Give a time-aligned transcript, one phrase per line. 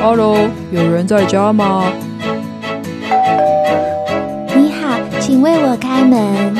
[0.00, 1.92] Hello，有人在家吗？
[4.54, 6.56] 你好，请为我开门。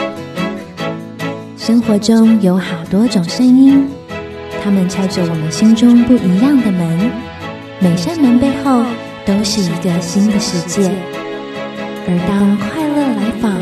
[1.57, 3.89] 生活中有好多种声音，
[4.61, 7.11] 它们敲着我们心中不一样的门。
[7.79, 8.83] 每扇门背后
[9.25, 10.91] 都是一个新的世界。
[12.09, 13.53] 而当快乐来访，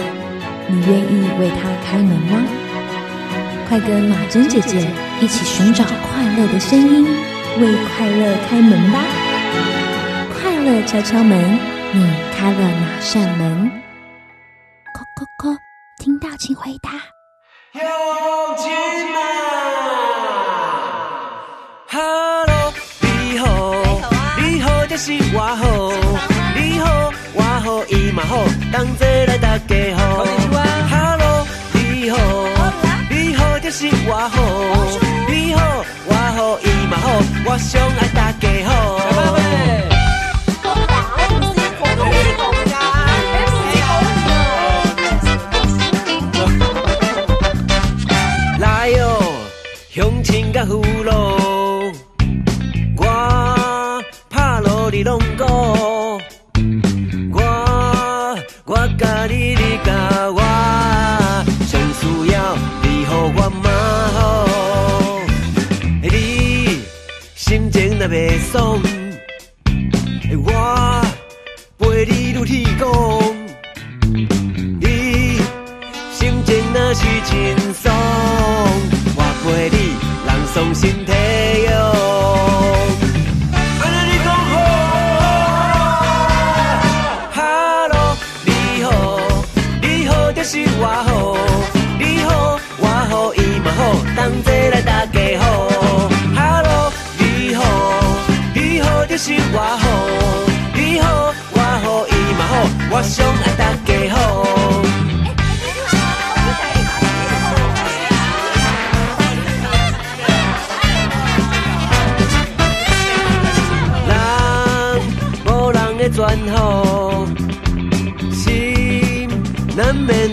[0.68, 2.42] 你愿意为它开门吗？
[3.68, 4.88] 快跟马珍姐姐
[5.20, 7.04] 一起寻找快乐的声音，
[7.60, 9.25] 为快乐开门吧！
[10.84, 11.58] 敲敲门，
[11.92, 13.70] 你开了哪扇门？
[14.92, 15.56] 叩叩叩，
[15.98, 16.90] 听到请回答。
[17.72, 17.82] 乡
[18.56, 18.72] 亲
[19.12, 19.16] 们
[21.88, 23.46] ，Hello，你好，
[24.40, 25.92] 你好就是我好，
[26.56, 30.24] 你好我好伊嘛好，同齐来大家好。
[30.90, 32.18] Hello，你好，
[33.08, 34.36] 你好就是我好，
[35.28, 39.95] 你好我好伊嘛好，我上爱大家好。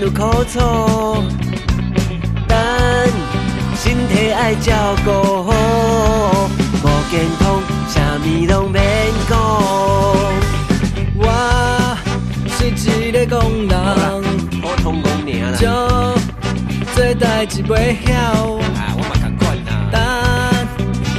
[0.03, 0.59] 有苦楚，
[2.45, 3.07] 但
[3.77, 6.49] 身体爱照顾好，
[6.83, 8.83] 无健康啥物拢免
[9.29, 9.39] 讲。
[11.15, 11.97] 我
[12.75, 13.73] 是一个工人，
[14.61, 15.65] 普通工尔啦，就
[16.93, 18.11] 做代志袂晓。
[18.75, 19.71] 啊，我嘛共款啦。
[19.89, 19.95] 但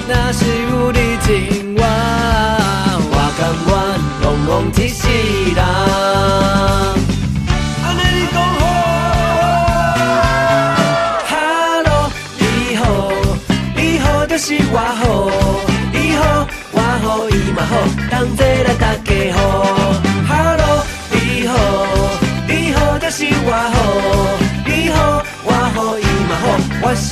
[0.06, 1.82] 若是有你情我，
[3.08, 3.72] 我甘愿
[4.20, 5.08] 戆戆一世
[5.54, 5.64] 人。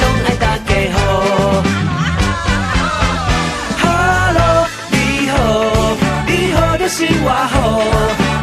[0.02, 0.98] 上爱大家好。
[3.82, 4.94] Hello，你
[5.30, 5.34] 好，
[6.26, 7.54] 你好就是我好，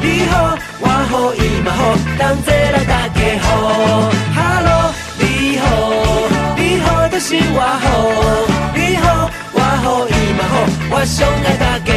[0.01, 0.33] 你好
[0.79, 1.79] 我好伊嘛好，
[2.17, 3.47] 同齐来大家好。
[4.37, 4.71] Hello，
[5.19, 5.23] 你
[5.59, 5.63] 好，
[6.55, 7.85] 你好就是我好，
[8.73, 10.53] 你好我好伊嘛好，
[10.91, 11.88] 我上爱大家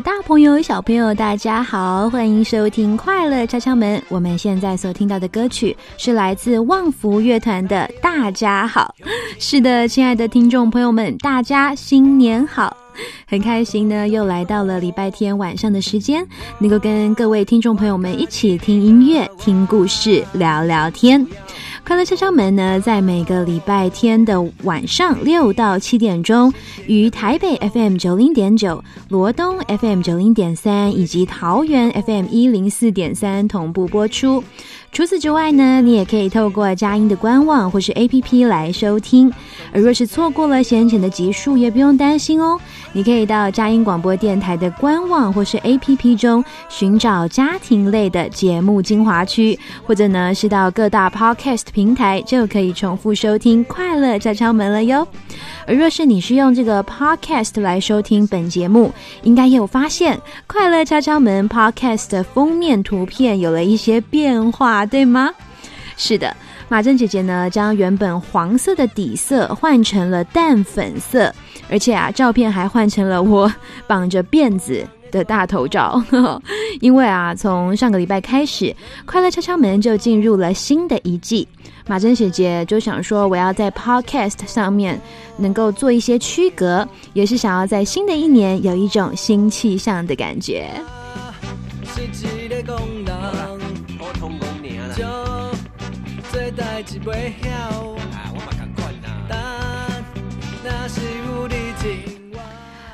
[0.00, 3.98] 的大朋友、小朋友，大家好，欢迎收听《快乐敲敲门》。
[4.08, 8.94] 我们现在所听到的歌曲是来自旺福乐团的《大家好》。
[9.38, 12.74] 是的，亲爱的听众朋友们，大家新年好！
[13.26, 16.26] 很开心呢，又来到了礼拜天晚上的时间，
[16.58, 21.26] 能够跟各位听众朋友们一起听音乐、听故事、聊聊天。
[21.86, 26.52] 快乐敲敲门呢，在每个礼拜天的晚上六到七点钟，
[26.86, 34.44] 于台北 FM 九零点九、罗东 FM 九零点三以及桃园 FM 一零四点三同步播出。
[34.92, 39.32] 除此之外呢，你也可以透过佳音的官网或是 APP 来收听。
[39.72, 42.58] 而若是错过了先前的集数，也不用担心哦，
[42.92, 49.56] 你可以到佳音广播电台的官网或是 APP 中寻找家庭类的节目精华区，
[49.86, 55.06] 或者呢是到各大 Podcast 平台就可以重复收听《快乐敲敲门》了哟。
[55.66, 58.92] 而若是你是用这个 Podcast 来收听本节目，
[59.22, 60.16] 应该也有发现
[60.48, 65.30] 《快乐敲敲门》Podcast 的封面图片有了一些变化，对吗？
[65.96, 66.34] 是的，
[66.68, 71.32] 马珍姐姐呢将原本黄色的底色换成了淡粉色，
[71.68, 73.52] 而且啊，照片还换成了我
[73.86, 74.86] 绑着辫子。
[75.10, 76.00] 的大头照，
[76.80, 78.66] 因为啊，从上个礼拜开始，
[79.04, 81.48] 《快乐敲敲门》就进入了新的一季。
[81.88, 85.00] 马珍姐姐就想说，我要在 Podcast 上面
[85.36, 90.70] 能够做一些区隔，也是想要在新的一年有一种新气象的感觉。
[96.98, 97.89] 袂晓。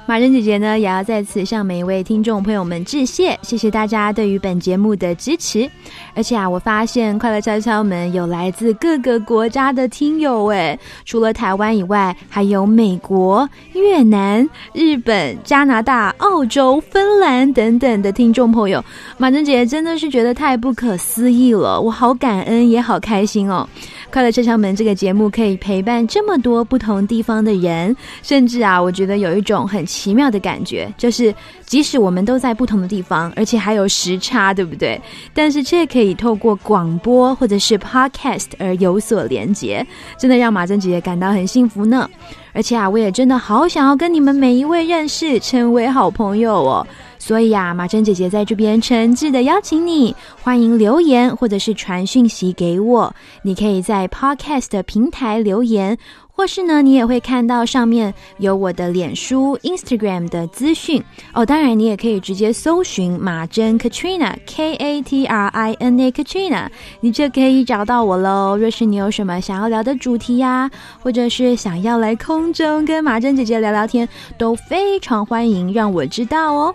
[0.08, 5.68] 马珍姐姐呢，也要在此向每一位听众朋友们致谢，谢谢大家对于本节目的支持。
[6.14, 18.82] 而且啊，我发现快乐敲敲门有来自各个国家的听友诶，除了台湾以外，还有美国、越南、日本、加拿大、澳洲、芬兰等等的听众朋友。
[19.18, 23.68] 马珍姐姐真的是觉得太不可思议了，我好感恩，也好开心哦。
[24.16, 31.34] 快乐车厢门这个节目可以陪伴这么多不同地方的人，甚至啊，我觉得有一种很奇妙的感觉，就是
[31.66, 34.98] 即使我们都在不同的地方，而且还有时差，对不对？
[35.34, 39.86] 但是却可以透过广播或者是 podcast 而有所连接，
[40.18, 42.08] 真的让马珍姐姐感到很幸福呢。
[42.54, 46.86] 而且啊，我也真的好想要跟你们每一位认识，成为好朋友哦。
[47.26, 53.12] 所以啊，马珍姐姐在这边诚挚的邀请你，欢迎留言或者是传讯息给我。
[53.42, 55.98] 你可以在 Podcast 的平台留言，
[56.30, 61.02] 或是呢，你也会看到上面有我的脸书、Instagram 的资讯
[61.32, 61.44] 哦。
[61.44, 66.68] 当然，你也可以直接搜寻马珍 Katrina K A T R I N A Katrina，
[67.00, 68.56] 你就可以找到我喽。
[68.56, 70.70] 若是你有什么想要聊的主题呀，
[71.02, 74.08] 或者是想要来空中跟马珍姐姐聊聊天，
[74.38, 76.72] 都非常欢迎让我知道哦。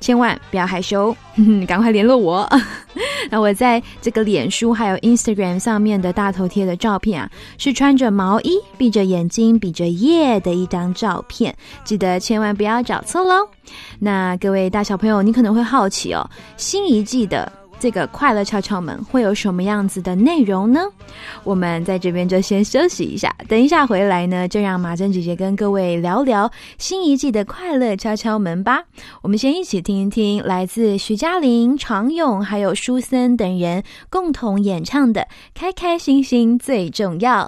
[0.00, 1.14] 千万不要害羞，
[1.66, 2.48] 赶快联络我。
[3.30, 11.54] 那我在这个脸书还有 Instagram 上面的大头贴的照片啊，是穿着毛衣、闭着眼睛、比着耶的一张照片，
[11.84, 13.48] 记得千万不要找错喽。
[13.98, 17.50] 那各位大小朋友，你可能会好奇哦，新一季的。
[17.80, 20.80] 这个快乐敲敲门会有什么样子的内容呢？
[21.44, 28.82] 我们在这边就先休息一下，等一下回来呢，就让马珍姐姐跟各位聊聊新一季的快乐敲敲门吧。
[29.22, 35.22] 我们先一起听一听来自徐佳玲、常勇还有舒森等人共同演唱的
[35.54, 37.44] 《开开心心最重要》。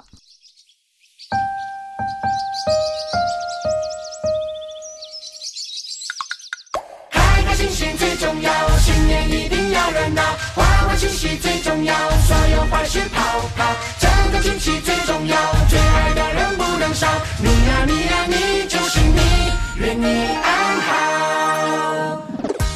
[9.91, 10.21] 热闹，
[10.55, 11.93] 欢欢喜喜最重要，
[12.27, 13.21] 所有坏事跑
[13.57, 13.65] 跑，
[13.99, 15.37] 整个惊喜最重要，
[15.69, 17.07] 最爱的人不能少，
[17.37, 22.21] 你呀你呀你就是你，愿你安好。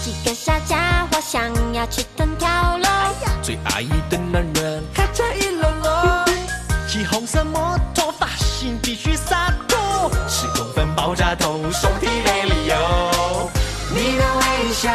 [0.04, 1.42] 几个小家伙想
[1.74, 2.90] 要吃豚跳楼，
[3.42, 6.26] 最爱的男人开着一楼楼，
[6.88, 13.50] 骑红色摩托，发型必须洒脱，十公分爆炸头，手提没理由。
[13.90, 14.90] 你的微笑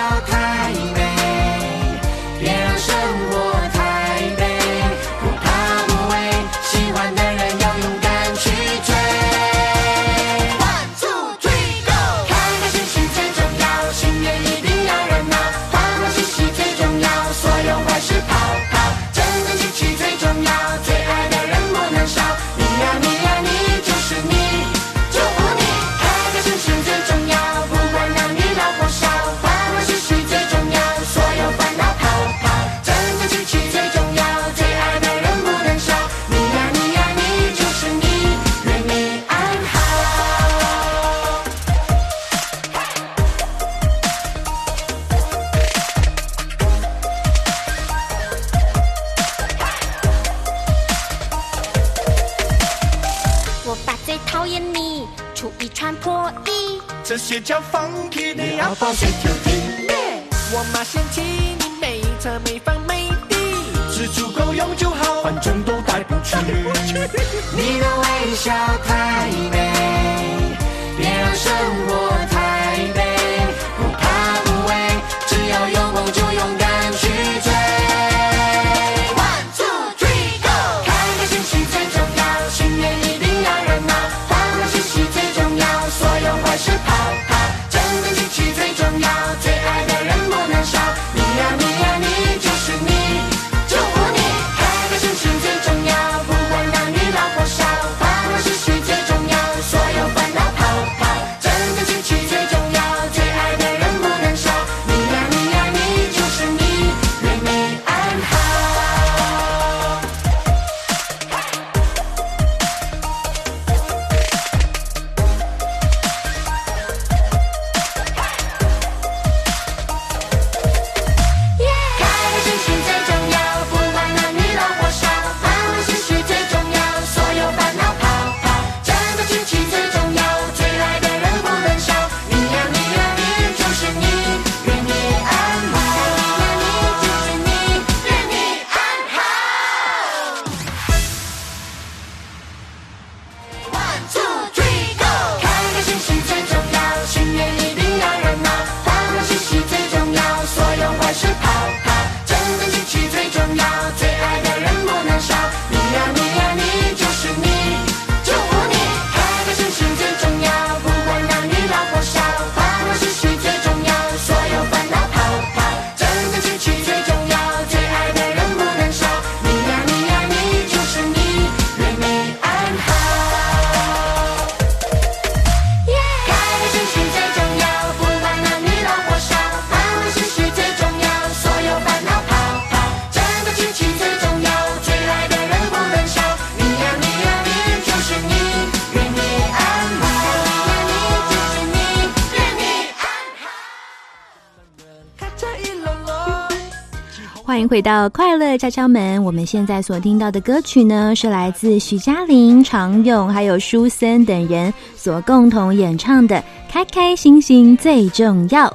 [197.51, 199.21] 欢迎回到快乐敲敲门。
[199.25, 206.37] 我们现在所听到的歌曲呢，是来自徐佳玲、常勇还有舒森等人所共同演唱的
[206.71, 208.69] 《开开心心最重要》。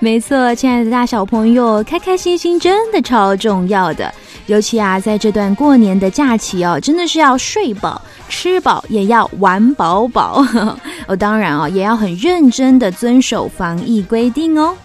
[0.00, 4.12] 没错，亲爱的大小朋友，开开心心真的超重要的。
[4.48, 10.44] 尤其啊，在这段过年的假期哦，真的是要睡饱、吃饱，也要玩饱饱。
[11.08, 14.76] 哦，当然哦，也要很认真的遵守防疫规定哦。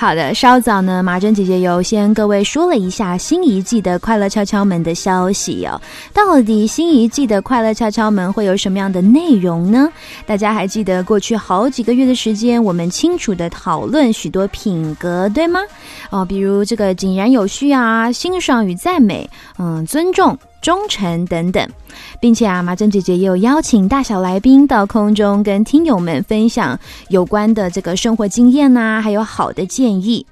[0.00, 5.78] 好的，稍早呢，马珍姐姐有先各位说了一下新一季的《快乐敲敲门》的消息哦。
[6.14, 9.92] 到底新一季的《快乐敲敲门》会有什么样的内容呢？
[10.24, 15.60] 大家还记得过去好几个月的时间，我们清楚的讨论许多品格，对吗？
[16.08, 19.28] 哦，比如这个井然有序啊，欣赏与赞美，
[19.58, 20.38] 嗯，尊重。
[20.60, 21.66] 忠诚等等，
[22.20, 30.24] 并且啊，马珍姐姐也有邀请大小来宾到空中跟听友们分享有关的这个生活经验呐、还有好的建议。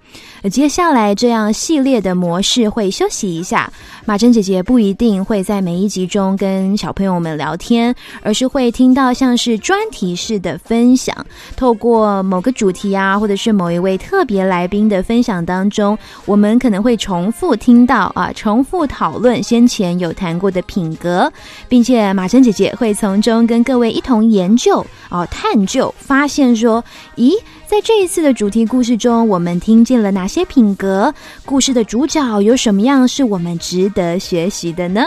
[0.50, 3.70] 接下来这样系列的模式会休息一下，
[4.04, 21.30] 马珍姐姐不一定会在每一集中跟小朋友们聊天，而是会听到像是专题式的分享，透过某个主题啊，或者是某一位特别来宾的分享当中，我们可能会重复听到啊，重复讨论先前有谈过的品格，
[21.68, 26.82] 并且马珍姐姐会从中跟各位一同研究哦、探究，发现说，
[27.16, 27.32] 咦。
[27.68, 31.12] 在这一次的主题故事中，我们听见了哪些品格？
[31.44, 35.04] 故事的主角有什么样是我们值得学习的呢？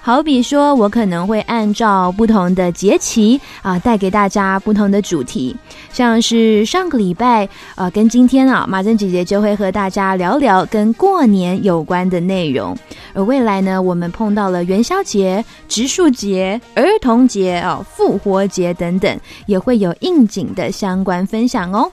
[0.00, 5.54] 好比说，我可能会按照不同的节气啊，带给大家不同的主题，
[5.92, 12.74] 像是上个礼拜呃，跟今天啊，马珍姐姐就会和大家聊聊跟过年有关的内容。
[13.12, 21.90] 而未来呢，我们碰到了元宵节、植树节、儿童节哦、复活节等等，也会有应景的相关分享哦。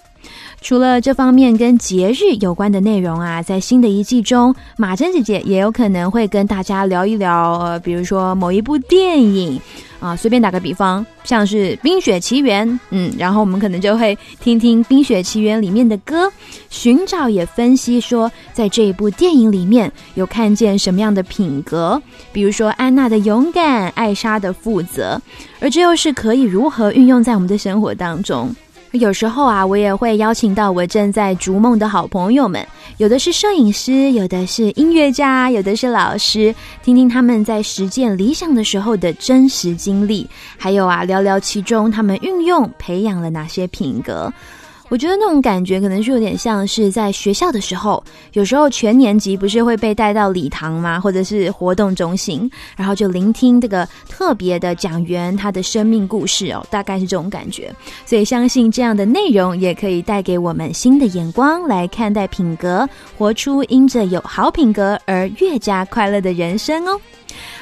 [0.64, 9.60] 除了这方面跟节日有关的内容啊，在新的一季中，马珍姐姐也有可能会跟大家聊一聊，呃，比如说某一部电影
[10.00, 16.32] 啊，随便打个比方，像是《冰雪奇缘》，嗯，然后我们可能就会听听《冰雪奇缘》里面的歌，
[16.70, 22.02] 寻找也分析说，在这一部电影里面有看见什么样的品格，
[22.32, 25.22] 比如说安娜的勇敢，艾莎的负责，
[25.60, 28.50] 而这又是可以如何运用在我们的生活当中。
[28.94, 32.64] 有时候啊，我也会邀请到我正在逐梦的好朋友们，
[32.98, 44.32] 有的是摄影师，有的是音乐家，有的是老师，听听他们在实践理想的时候的真实经历，还有啊，聊聊其中他们运用培养了哪些品格。
[44.94, 51.00] 我觉得那种感觉可能是有点像是在学校的时候，有时候全年级不是会被带到礼堂吗？
[51.00, 52.48] 或者是活动中心，
[52.78, 57.74] 然后就聆听这个特别的讲员他的生命故事哦，大概是这种感觉。
[58.06, 67.02] 所以相信这样的内容也可以带给我们新的眼光来看待品格，活出因着有好品格而越加快乐的人生哦。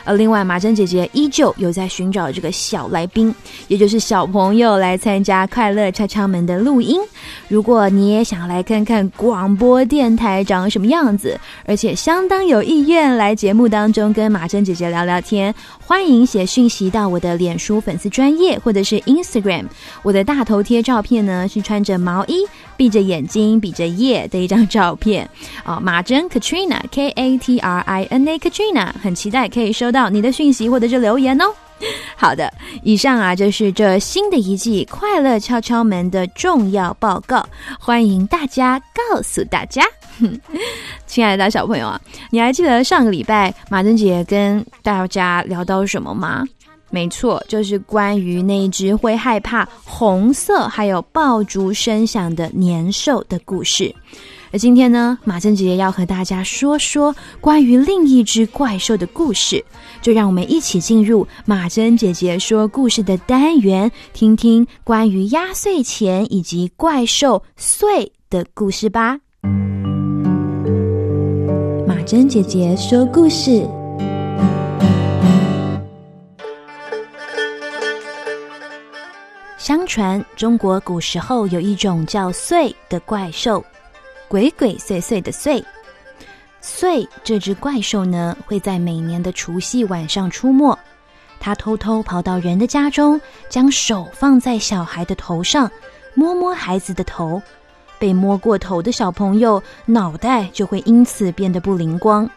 [0.03, 3.33] 而另外，马珍姐姐依旧有在寻找这个小来宾，
[3.67, 6.99] 也就是小朋友来参加快乐敲敲门的录音。
[7.47, 15.53] 如果你也想来看看广播电台长什么样子，而且相当有意愿来节目当中跟马珍姐姐聊聊天，
[15.85, 19.65] 欢迎写讯息到我的脸书粉丝专业或者是 Instagram。
[20.01, 22.45] 我的大头贴照片呢是穿着毛衣、
[22.75, 25.29] 闭着眼睛、比着耶的一张照片。
[25.65, 31.45] 哦，马珍 Katrina K A T R I N A Katrina，很期待可以收到你的讯息或者是留言哦。
[32.15, 37.43] 好的，以上啊就是这新的一季《快乐敲敲门》的重要报告，
[37.79, 39.83] 欢迎大家告诉大家。
[41.07, 41.99] 亲爱的大小朋友啊，
[42.29, 46.45] 你还记得上个礼拜马珍姐跟大家聊到什么吗？
[46.91, 53.95] 没错，就是关于那一只会害怕红色还有爆竹声响的年兽的故事。
[54.53, 59.63] 而今天呢，马珍姐姐要和大家说说关于另一只怪兽的故事，
[60.01, 69.17] 就让我们一起进入马珍姐姐说故事的单元，听听关于压岁钱以及怪兽岁的故事吧。
[71.87, 73.65] 马珍姐姐说故事。
[79.57, 83.63] 相传中国古时候有一种叫祟的怪兽，
[84.31, 85.61] 鬼鬼祟祟的祟。
[86.63, 90.79] 祟这只怪兽呢，会在每年的除夕晚上出没。
[91.37, 93.19] 它偷偷跑到人的家中，
[93.49, 95.69] 将手放在小孩的头上，
[96.13, 97.41] 摸摸孩子的头。
[97.99, 102.29] 被摸过头的小朋友，脑袋就会因此变得不灵光。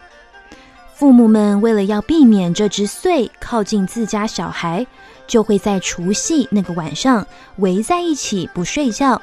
[0.94, 4.84] 父母们为了要避免这只祟靠近自家小孩，
[5.28, 7.24] 就会在除夕那个晚上
[7.58, 9.20] 围在一起不睡觉，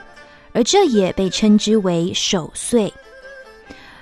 [0.54, 2.92] 而这也被称之为守岁。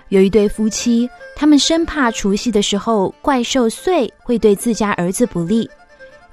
[0.09, 5.69] 有一对夫妻，他们生怕除夕的时候怪兽岁会对自家儿子不利，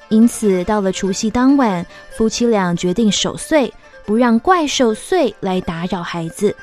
[0.08, 1.84] 因此到了除夕当晚，
[2.16, 3.72] 夫妻俩决定守岁，
[4.06, 6.54] 不让怪兽岁来打扰孩子。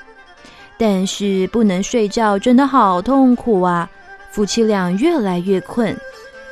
[0.75, 3.87] 但是不能睡觉，真的好痛苦啊！
[4.31, 5.95] 夫妻俩越来越困，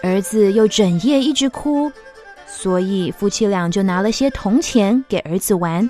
[0.04, 1.92] 儿子又整夜一直哭，
[2.46, 5.90] 所以夫妻俩就拿了些铜钱给儿子玩。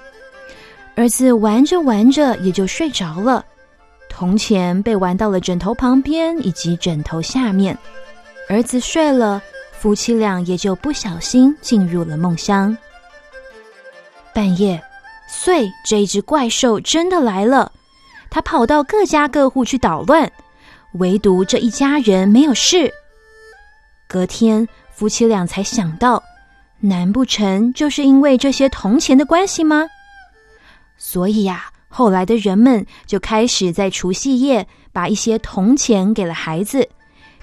[0.96, 3.44] 儿子玩着玩着也就睡着了。
[4.10, 7.76] 铜钱被玩到了枕头旁边以及枕头下面，
[8.50, 12.78] 儿子睡了，夫妻俩也就不小心进入了梦乡。
[14.34, 14.82] 半夜，
[15.30, 17.72] 祟这一只怪兽真的来了，
[18.30, 20.30] 他跑到各家各户去捣乱，
[20.94, 22.92] 唯独这一家人没有事。
[24.08, 26.22] 隔天，夫妻俩才想到，
[26.82, 29.88] 难不成就是因为这些铜钱的关系吗？
[31.12, 31.66] 所以呀。
[31.94, 36.88] 后来的人们就开始在除夕夜把一些铜钱给了孩子，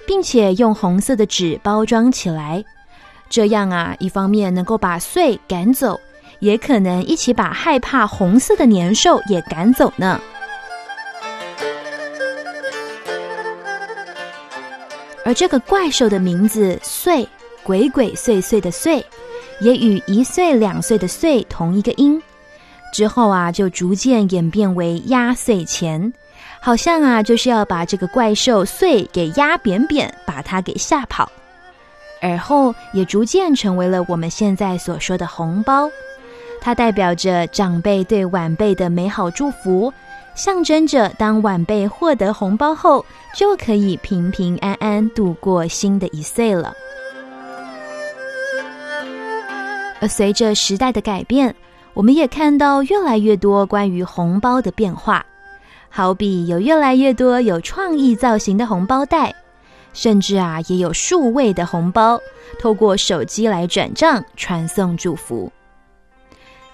[0.07, 2.65] 并且用红色的纸包装起来。
[3.29, 5.99] 这样啊，一方面能够把祟赶走，
[6.39, 10.19] 也可能一起把害怕红色的年兽也赶走呢。
[15.23, 17.23] 而这个怪兽的名字“祟”，
[17.61, 19.03] 鬼鬼祟祟的“祟”，
[19.61, 22.19] 也与一岁两岁的“岁”同一个音。
[22.91, 26.11] 之后啊，就逐渐演变为压岁钱，
[26.59, 31.29] 好像啊，就是要把这个怪兽岁给压扁扁，把它给吓跑。
[32.21, 35.89] 而后也逐渐成为了我们现在所说的红包，
[36.59, 39.93] 它代表着长辈对晚辈的美好祝福，
[40.35, 46.73] 象征着当晚辈获得红包后，就可以平平安安度过新的一岁了。
[50.01, 51.55] 而随着时代的改变。
[51.93, 55.25] 我们也看到越来越多关于红包的变化，
[55.89, 59.33] 好比有越来越多有创意造型的红包袋，
[59.93, 62.19] 甚至啊也有数位的红包，
[62.59, 65.51] 透过手机来转账传送祝福。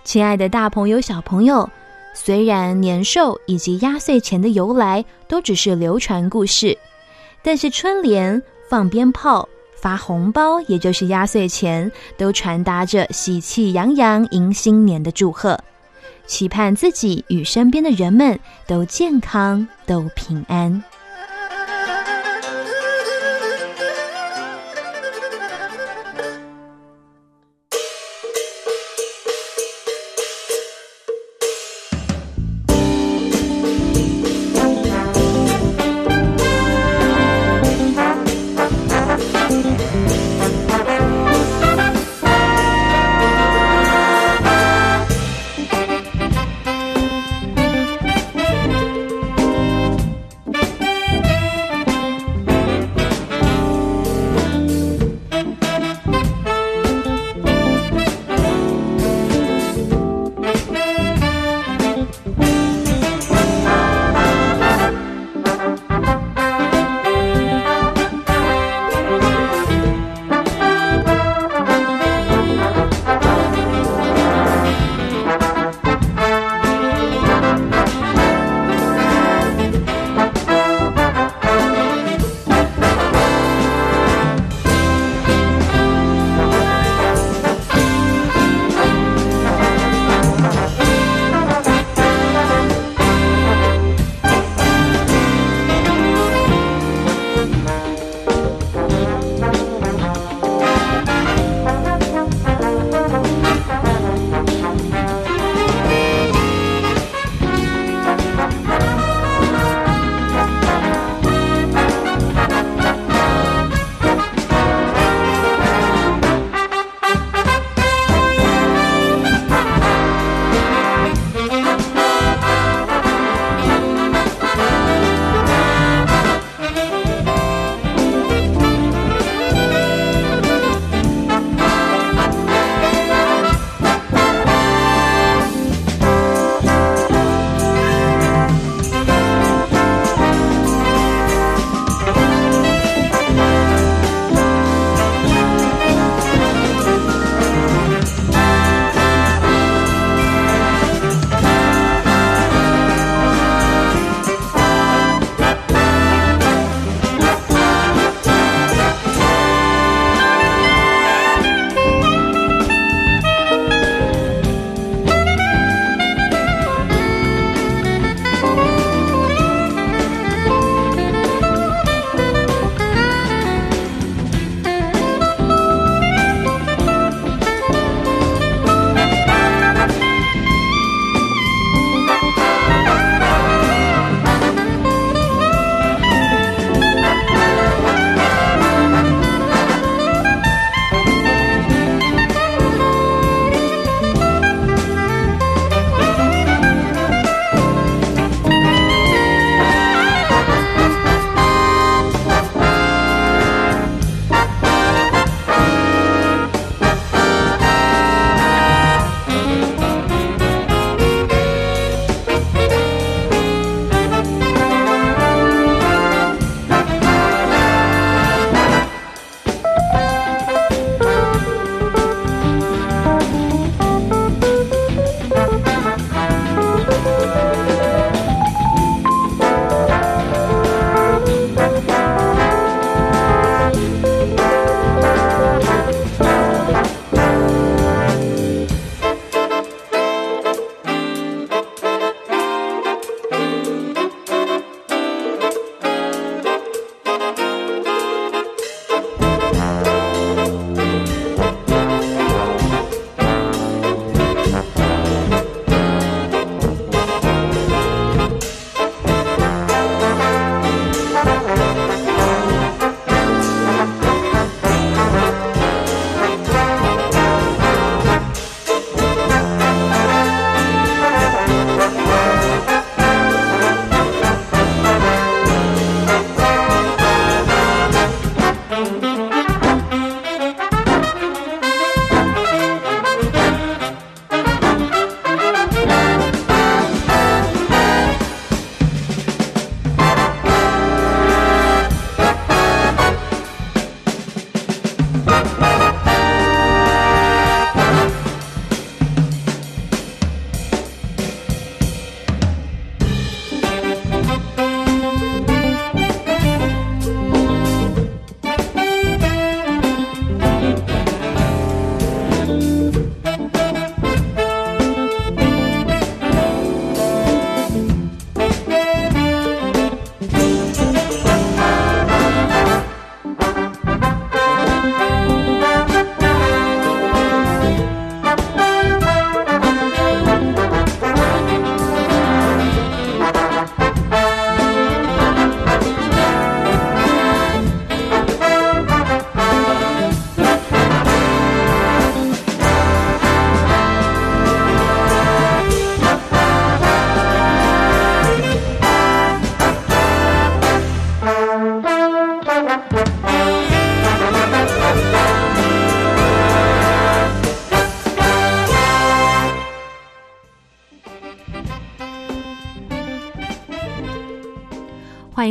[0.04, 1.68] 亲爱的大朋友小朋友，
[2.14, 6.78] 虽然年兽以及压岁钱的由来都只是流传故事，
[7.42, 9.48] 但是春联放鞭炮。
[9.86, 15.60] 发红包，也就是压岁钱，都传达着喜气洋洋迎新年的祝贺，
[16.26, 20.84] 期盼自己与身边的人们都健康、都平安。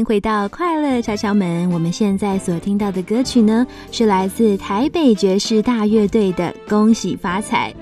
[0.05, 1.71] 回到快乐敲敲门。
[1.71, 7.75] 我们现在所听到的歌曲呢，是来自台北爵士大乐队的《恭喜发财》。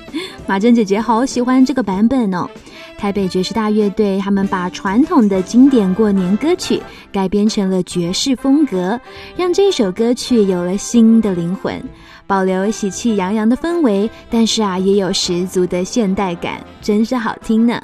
[0.46, 2.48] 马珍姐姐好喜欢这个版本哦。
[2.96, 6.80] 台北爵士大乐队他们把传统的经典过年歌曲
[7.11, 9.00] 改编成了爵士风格，
[9.37, 11.82] 让这首歌曲有了新的灵魂，
[12.28, 17.82] 保留喜气洋洋的氛围，但是啊，也有十足的现代感，真是好听呢。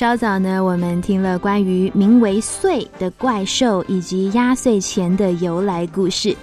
[0.00, 6.34] 稍早呢，我们听了关于名为“岁”的怪兽以及压岁钱的由来故事，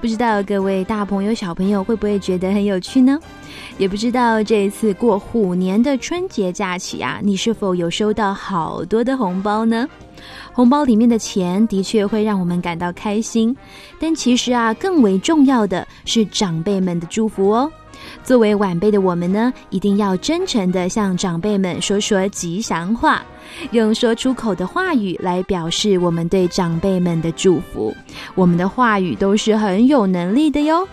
[0.00, 3.16] 不知道各位大朋友、小朋友会不会觉得很有趣呢？
[3.78, 9.88] 也不知道这一次过虎年的春节假期啊，你是否有收到好多的红包呢？
[10.52, 13.54] 红包里面的钱的确会让我们感到开心，
[13.98, 17.70] 但其实啊，更为重要的是长辈们的祝福哦。
[18.22, 23.24] 作为晚辈的我们呢，一定要真诚的向长辈们说说吉祥话，
[23.70, 27.94] 用说出口的话语来表示我们对长辈们的祝福。
[28.34, 30.86] 我们的话语都是很有能力的哟。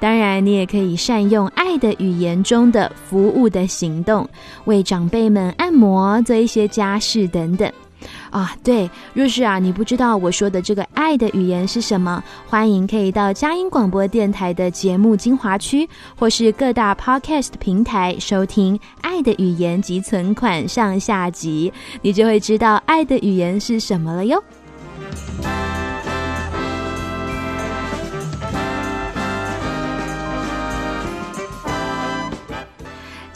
[0.00, 4.28] 当然，你也可以善用爱的语言中的服务的行动，
[4.64, 7.70] 为长辈们按摩、做一些家事等等。
[8.30, 24.42] 啊，对，若是啊，你不知道我说的这个爱的语言是什么，欢迎可以到佳音广播电台的节目精华区，或是各大 podcast 平台收听《爱的语言及存款》上下集，你就会知道爱的语言是什么了哟。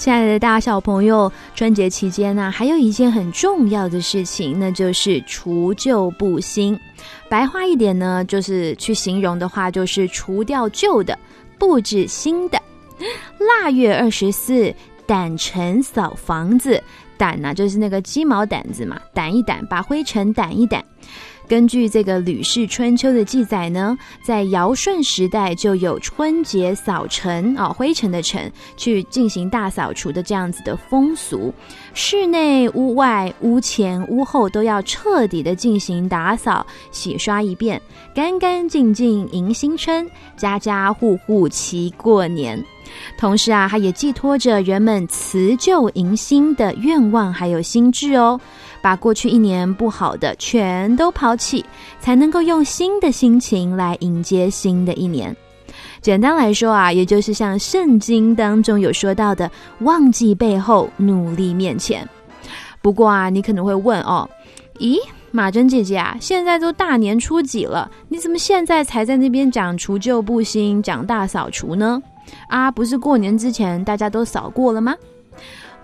[0.04, 6.78] 亲爱的大小朋友，春节期间呢，还有一件很重要的事情，那就是除旧布新。
[7.26, 11.18] 白话一点呢，就是去形容的话，就是除掉旧的，
[11.58, 12.60] 布置新的。
[13.38, 14.74] 腊月二十四，
[15.06, 16.78] 掸尘扫房子，
[17.16, 20.82] 掸呢就是那个鸡毛掸子嘛，掸一掸，把灰尘掸一掸。
[21.46, 31.52] 根据这个《吕氏春秋》的记载呢，在尧舜时代就有春节扫尘啊，灰尘的尘去进行大扫除的这样子的风俗。
[31.92, 37.80] 室内、屋外、屋前、屋后都要彻底的进行打扫、洗刷一遍，
[38.14, 42.62] 干干净净迎新春，家家户户齐过年。
[43.16, 48.40] 同时啊，它也寄托着人们辞旧迎新的愿望还有心智哦。
[48.82, 51.64] 把过去一年不好的全都抛弃，
[52.00, 55.34] 才能够用新的心情来迎接新的一年。
[56.02, 62.06] 简单来说啊，也就是像圣经当中有说到的，忘记背后，努力面前。
[62.82, 64.28] 不过啊，你可能会问哦，
[64.78, 64.98] 咦，
[65.30, 72.02] 马珍姐姐啊，现在都大年初几了，你怎么现在才在那边讲除旧布新，讲大扫除呢？
[72.48, 74.94] 啊，不是过年之前大家都扫过了吗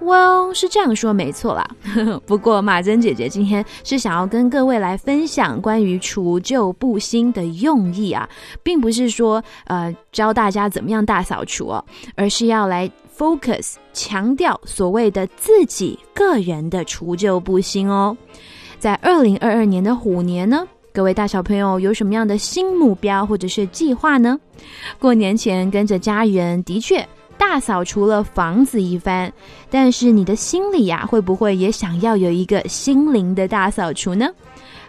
[0.02, 1.68] ？Well，是这样说没错啦。
[2.24, 8.28] 不过马珍姐姐今天是想要跟各位来分享关于除旧布新的用意啊，
[8.62, 11.84] 并不是说呃教大家怎么样大扫除哦，
[12.16, 18.16] 而是要来 focus 强调所谓的自己个人的除旧布新哦。
[18.78, 24.38] 在二零二二年的虎年呢，各位大小朋友有什么样的新目标或者是计划呢？
[24.98, 27.06] 过年前跟着家人的确。
[27.38, 29.32] 大扫除了房子一番，
[29.70, 34.28] 但是你的心里呀，会不会也想要有一个心灵的大扫除呢？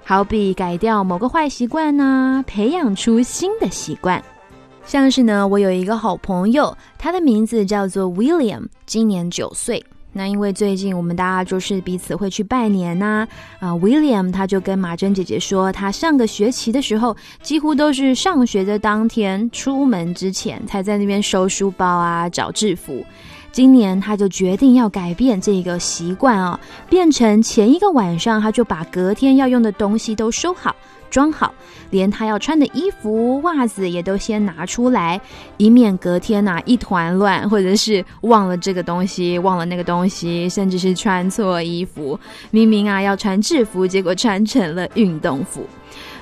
[0.03, 4.21] 好比改掉某个坏习惯呢，培养出新的习惯。
[4.85, 9.81] 像是呢，我有一个好朋友，他的名字叫做 William，今年九岁。
[10.13, 13.27] 那因为最近我们大家就是彼此会去拜年呐，
[13.59, 23.05] 啊，William 他就跟马珍姐姐说，他上个学期的时候，几乎都是上学的当天出门之前才在那边收书包啊，找制服。
[23.51, 26.59] 今年他就决定要改变这个习惯啊，
[26.89, 30.75] 变成前一个晚上他就把隔天要用的东西都收好。
[31.09, 31.53] 装好，
[31.89, 35.19] 连他要穿的衣服、袜子也都先拿出来，
[35.57, 42.17] 以免隔天呐一团乱，或者是忘了这个东西、忘了那个东西，甚至是穿错衣服。
[42.49, 45.67] 明明啊要穿制服，结果穿成了运动服。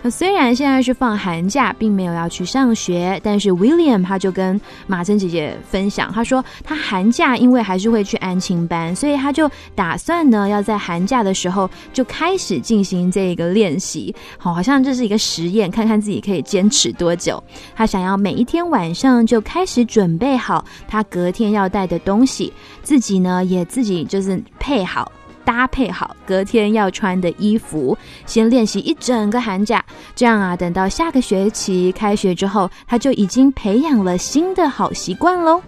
[0.09, 17.43] 虽然现在是放寒假，并没有要去上学，但是 William 他就跟马珍姐姐分享，他说他寒假因为还是会去安亲班，所以他就打算呢要在寒假的时候就开始进行这个练习，好，好像这是一个实验，看看自己可以坚持多久。
[17.75, 25.12] 他想要每一天晚上就开始准备好他隔天要带的东西，自己呢也自己就是配好。
[25.43, 29.84] 搭配好隔天要穿的衣服，先练习一整个寒假，
[30.15, 35.62] 这样啊，等到下个学期开学之后，他就已经培养了新的好习惯喽。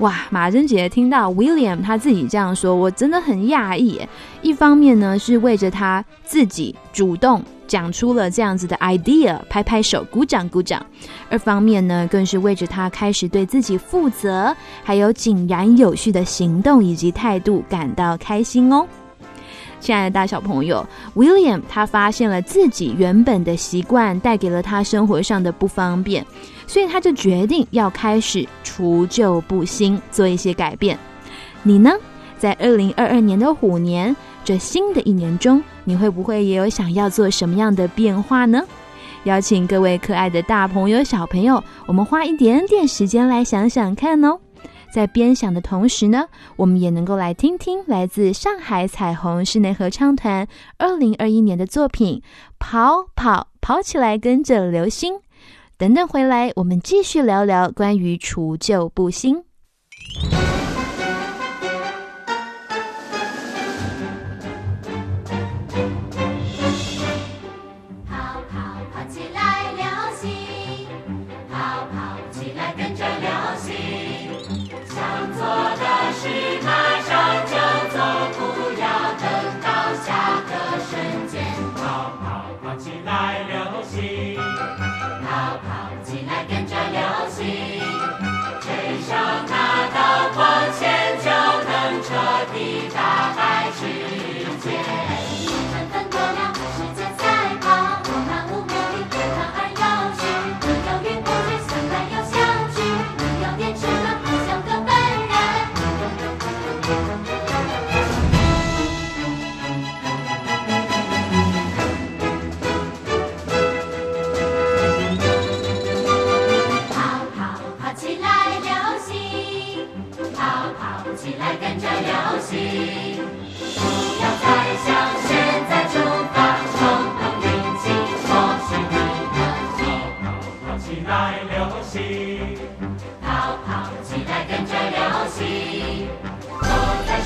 [0.00, 4.00] 哇，马珍姐听到 William 他自己这样说，我真的很讶异。
[4.40, 10.80] 一方面呢，是为着他自己主动讲出了这样子的 idea，拍拍手，鼓掌鼓掌；
[11.28, 18.86] 二方面呢，更是为着他开始对自己负责，还有井然有序的行动以及态度感到开心哦。
[19.80, 26.24] 亲爱的大小朋友，William 他发现了自己原本的习惯带给了他生活上的不方便，
[26.70, 30.96] 所以他就决定要开始除旧布新，做一些改变。
[31.64, 31.90] 你呢？
[32.38, 38.62] 在二零二二年的虎年，这新的一年中，你会不会也有想要做什么样的变化呢？
[39.24, 44.38] 邀请各位可爱的大朋友、小朋友，我们花一点点时间来想想看哦。
[44.92, 50.46] 在边想的同时呢，我们也能够来听听来自上海彩虹室内合唱团
[50.78, 52.22] 二零二一年的作品
[52.60, 55.14] 《跑跑跑起来，跟着流星》。
[55.80, 59.42] 等等回来，我们继续聊聊关于除旧布新。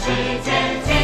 [0.05, 0.11] 世
[0.45, 1.04] 界。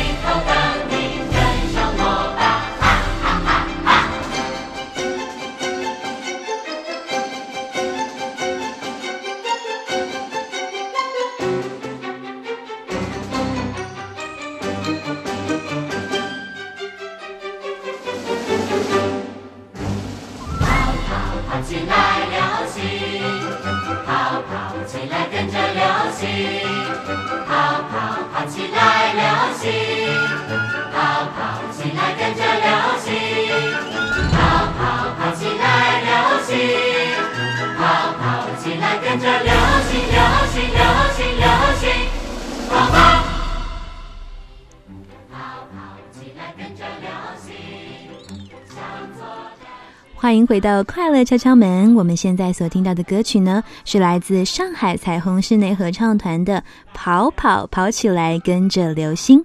[50.61, 51.95] 回到快乐敲敲门。
[51.95, 56.59] 我们现在所听到的歌曲呢，是来自上海彩虹室内合唱团的
[56.93, 59.41] 《跑跑跑起来，跟着流星》。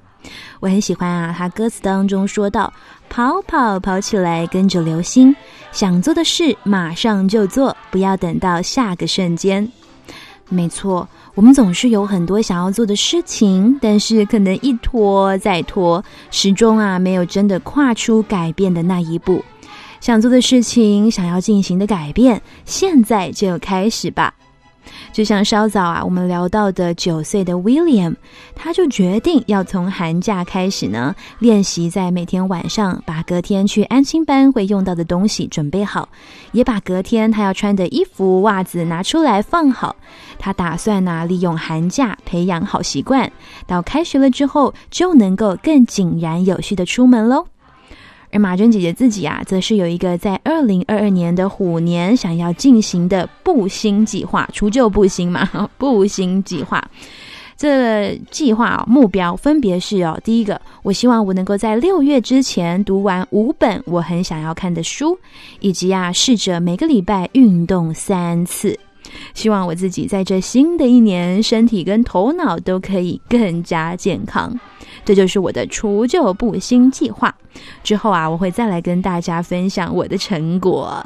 [0.60, 2.73] 我很喜欢啊，他歌词当中说到
[3.08, 5.34] ：“跑跑跑起来，跟着流星，
[5.71, 9.65] 想做的事马上就做，不要等到下个瞬间。”
[10.49, 19.41] 没错，我们总是有很多想要做的事情，但是可能一拖再拖，始终啊没有真的跨出改变的那一步。
[20.06, 24.32] 想做的事情，想要进行的改变，现在就开始吧。
[25.12, 28.13] 就像稍早啊，我们聊到的九岁的 William，
[28.54, 36.08] 他就决定要从寒假开始呢，练习在每天晚上把隔天去安心班会用到的东西准备好，
[36.52, 39.96] 也把隔天他要穿的衣服、袜子拿出来放好。
[40.38, 43.32] 他打算呢、利用寒假培养好习惯，
[43.65, 47.48] 到开学了之后就能够更井然有序的出门喽。
[48.36, 56.84] 而马娟姐姐自己啊，则是有一个在二零二二年的虎年想要进行的布新计划，除旧布新嘛， 布新计划。
[57.56, 65.17] 这计划啊，目标分别是哦，第一个，我希望我能够在六月之前读完五本我很想要看的书，
[65.62, 68.78] 以及啊，试着每个礼拜运动三次。
[69.34, 74.53] 希望我自己在这新的一年，身体跟头脑都可以更加健康。
[75.06, 77.34] 这就是我的除旧布新计划。
[77.84, 81.01] 之后啊，我会再来跟大家分享我的成果。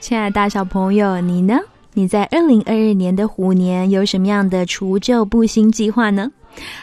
[0.00, 1.58] 亲爱的大小朋友，你呢？
[1.92, 6.30] 你在二零二二年的虎年有什么样的除旧布新计划呢？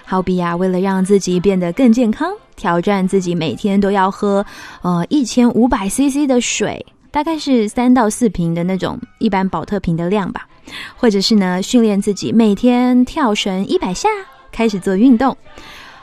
[0.05, 4.45] 好比啊，为了让自己变得更健康，挑战自己每天都要喝
[4.81, 10.47] 呃一千五百 CC 的水，大概是三到四瓶的那种一般保特瓶的量吧。
[10.95, 14.07] 或者是呢训练自己每天跳绳一百下，
[14.51, 15.35] 开始做运动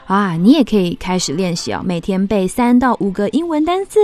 [0.05, 0.33] 啊。
[0.33, 3.99] 你也可以开始练习哦，每天背三到五个英文单词，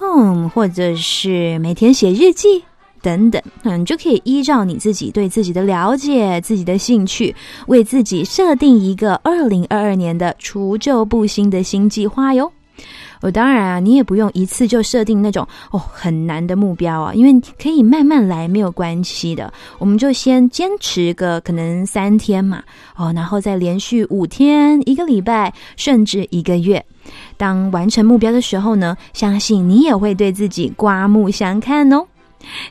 [0.00, 2.64] 嗯，或者是每天写日记。
[3.02, 7.32] 等等，嗯，就可以依照你自己对自己的了解、自己的兴趣，
[7.68, 12.50] 为自己设定一个二零二二年的除旧布新的新计划哟。
[13.22, 19.52] 哦，当然啊，你也不用一次就设定那种哦很难的目标啊，因为可以慢慢来，没有关系的。
[19.78, 22.62] 我们就先坚持个可能三天嘛，
[22.96, 26.84] 哦，然后再连续五天、一个礼拜，甚至一个月。
[27.36, 32.04] 当完成目标的时候呢，相信你也会对自己刮目相看哦。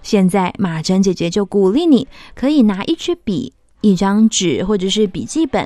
[0.02, 3.52] 现在马珍姐姐就鼓励你，可以拿一支笔、
[3.86, 5.64] 一张纸或者是笔记本，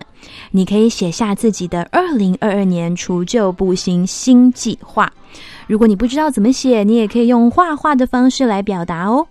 [0.52, 5.10] 你可以写下自己的二零二二年除旧布新新计划。
[5.68, 9.26] 如果你不知道怎么写，你也可以用画画的方式来表达哦。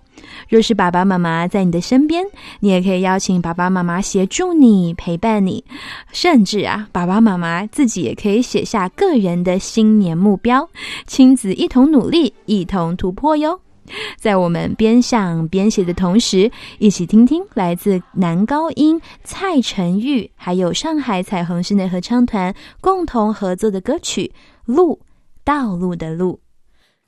[0.48, 2.24] 若是爸爸妈妈在你的身边，
[2.60, 5.62] 你也可以邀请爸爸妈妈协助你、陪伴你，
[6.10, 10.66] 甚至啊，爸爸妈妈自己也可以写下个人的新年目标，
[11.06, 13.60] 亲子一同努力，一同突破哟。
[14.18, 24.32] 在我们边想边写的同时，一起听听来自男高音蔡晨玉，还有上海彩虹室内合唱团共同合作的歌曲
[24.72, 25.00] 《路
[25.44, 26.34] 道路的路》。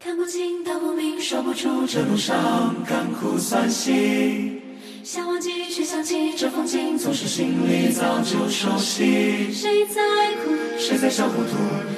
[0.03, 4.61] 看不清，道不明，说不出这路上甘苦酸辛。
[5.03, 9.53] 想忘记，却想起这风景，总是心里早就熟悉。
[9.53, 10.01] 谁在
[10.45, 10.53] 哭？
[10.78, 11.57] 谁在笑糊涂？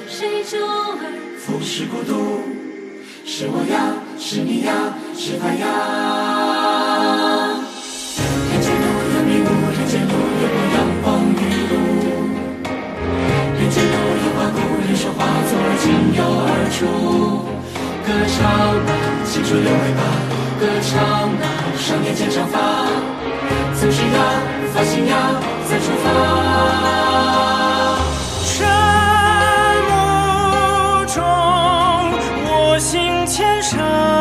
[0.09, 2.62] 谁周而浮世孤独？
[3.25, 4.73] 是我呀，是你呀，
[5.15, 5.63] 是他呀。
[8.51, 10.11] 人间路有迷雾，人间路
[10.43, 10.45] 有
[10.75, 11.73] 阳光雨露。
[13.57, 16.83] 人间路有花骨，人说话左耳进右耳出。
[18.05, 18.43] 歌唱
[18.85, 18.91] 吧，
[19.25, 20.03] 青春留尾巴，
[20.59, 21.43] 歌唱吧，
[21.79, 22.59] 少年剪长发。
[23.79, 24.17] 从心呀，
[24.73, 25.15] 发心呀，
[25.69, 27.52] 再出发。
[32.73, 34.12] 我行千山。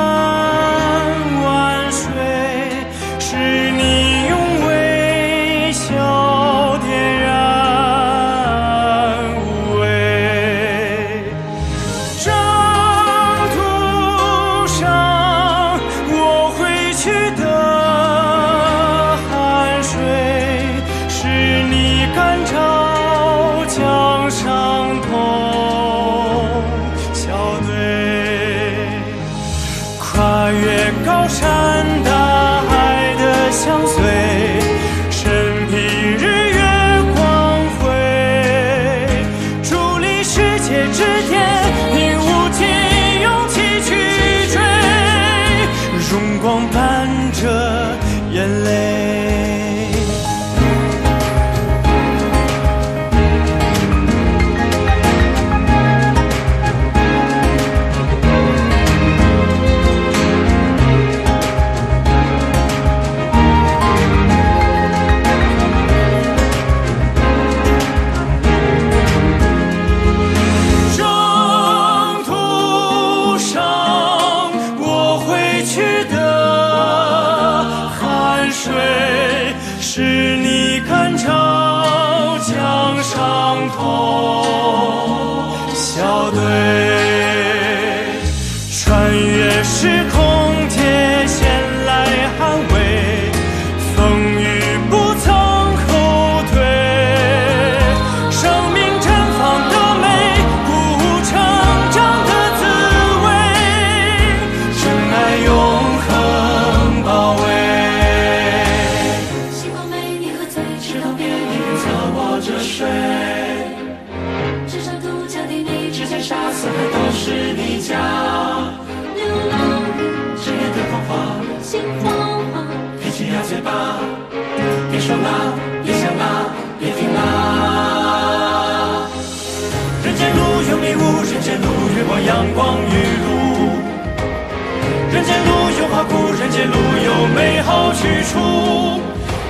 [138.03, 139.00] 去处。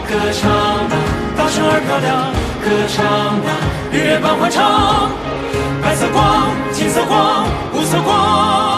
[0.07, 0.45] 歌唱
[0.91, 0.95] 吧，
[1.35, 2.31] 大声而漂亮，
[2.63, 3.49] 歌唱吧，
[3.91, 5.11] 日月般欢唱，
[5.81, 8.72] 白色光、金色光、五色光，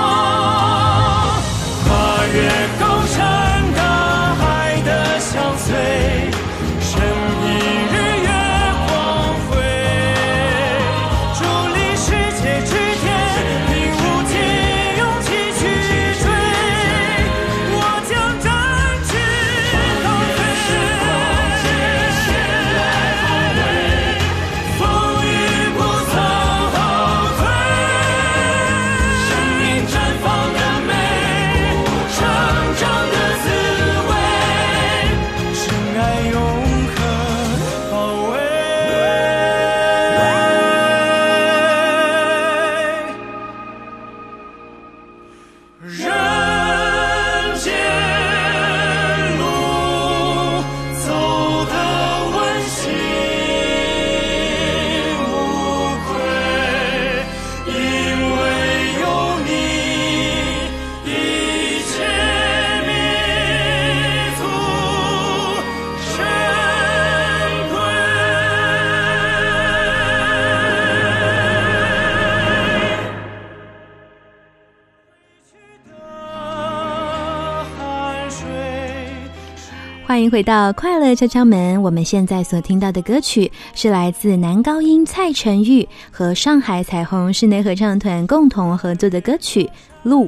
[80.34, 81.80] 回到快乐敲敲门。
[81.80, 89.62] 我们现在所听到的歌曲是来自男高音蔡成玉和上海彩虹室内合唱团共同合作的歌曲
[90.02, 90.24] 《路》。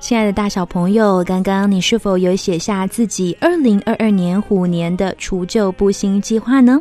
[0.00, 6.80] 亲爱的大小朋友，刚刚你是否有写下自己二零二二年虎年的除旧布新计划呢？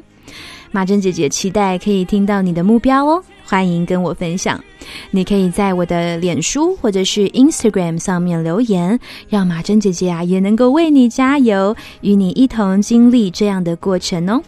[0.72, 4.59] 马珍姐姐期待可以听到你的目标哦，欢迎跟我分享。
[5.11, 14.41] 你可以在我的脸书或者是 Instagram 上面留言，让马珍姐姐啊也能够为你加油，与你一同经历这样的过程哦。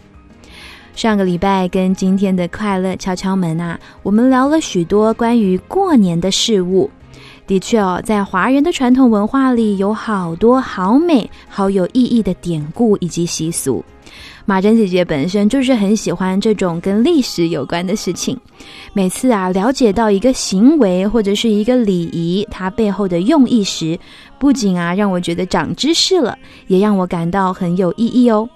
[0.94, 6.90] 上个礼拜跟今天的快乐敲敲门啊，我们聊了许多关于过年的事物。
[7.48, 13.82] 的确哦，在华人的传统文化里，有好多好美、好有意义的典故以及习俗。
[14.44, 18.38] 马珍姐姐本身就是很喜欢这种跟历史有关的事情。
[18.92, 23.98] 每次啊，了解到一个行为或者是一个礼仪，它背后的用意时，
[24.38, 26.36] 不仅啊让我觉得长知识了，
[26.66, 28.46] 也让我感到很有意义哦。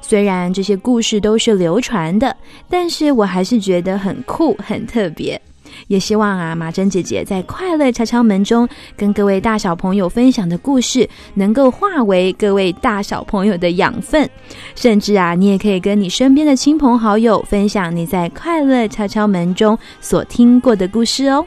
[0.00, 2.36] 虽然这些故事都是流传的，
[2.70, 5.40] 但是我还是觉得很酷、很特别。
[5.88, 14.28] 也希望啊，马珍姐姐在快乐敲敲门中跟各位大小朋友分享的故事，能够化为各位大小朋友的养分。
[14.74, 21.44] 甚至啊，你也可以跟你身边的亲朋好友分享你在快乐敲敲门中所听过的故事哦。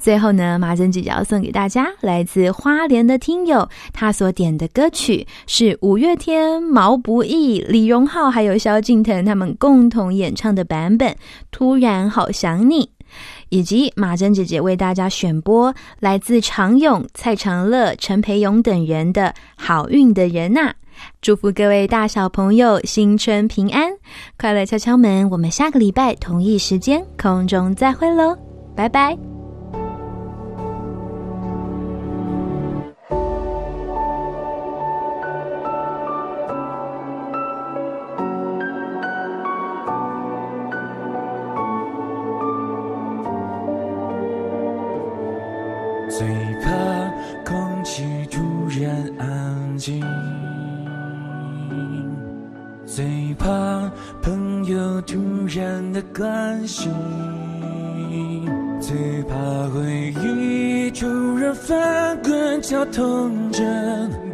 [0.00, 11.12] 最后呢，马珍姐姐要送给大家来自花莲的听友，他所点的歌曲是五月天、毛不易、李荣浩还有萧敬腾他们共同演唱的版本
[11.50, 12.84] 《突然好想你》，
[13.50, 19.22] 以及马珍姐姐为大家选播来自常勇、蔡长乐、陈培勇等人的
[19.54, 20.72] 《好运的人呐、
[21.20, 23.90] 祝福各位大小朋友新春平安，
[24.38, 25.28] 快乐敲敲门。
[25.30, 28.36] 我们下个礼拜同一时间空中再会喽，
[28.74, 29.39] 拜拜。
[56.70, 56.88] 心，
[58.80, 59.34] 最怕
[59.74, 63.64] 回忆突然翻滚绞痛着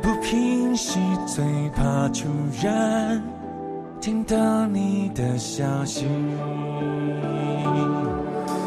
[0.03, 1.43] 不平息，最
[1.75, 2.29] 怕突
[2.63, 3.23] 然
[4.03, 6.05] 听到你的消息。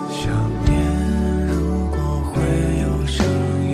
[0.09, 0.33] 想
[0.65, 2.41] 念如果会
[2.81, 3.23] 有声
[3.67, 3.69] 音，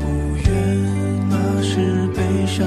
[0.00, 0.06] 不
[0.48, 0.48] 愿
[1.28, 2.66] 那是悲伤